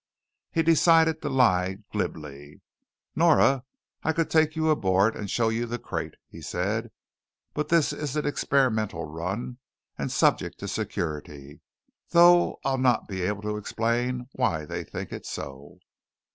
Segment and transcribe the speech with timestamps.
[0.51, 2.63] He decided to lie glibly.
[3.15, 3.61] "Normally
[4.01, 6.89] I could take you aboard and show you the crate," he said.
[7.53, 9.59] "But this is an experimental run
[9.99, 11.61] and subject to security,
[12.09, 15.77] though I'll not be able to explain why they think it so."